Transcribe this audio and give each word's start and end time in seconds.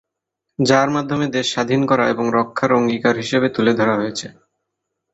যার 0.59 0.87
মাধ্যমে 0.95 1.25
দেশ 1.35 1.45
স্বাধীন 1.53 1.81
করা 1.85 2.05
এবং 2.13 2.25
রক্ষার 2.37 2.71
অঙ্গীকার 2.73 3.15
হিসেবে 3.17 3.47
তুলে 3.55 3.73
ধরা 3.79 3.93
হয়েছে। 3.95 4.27